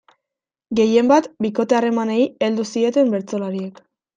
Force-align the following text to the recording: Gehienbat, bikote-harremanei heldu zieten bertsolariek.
Gehienbat, 0.79 1.27
bikote-harremanei 1.47 2.25
heldu 2.47 2.69
zieten 2.77 3.17
bertsolariek. 3.17 3.83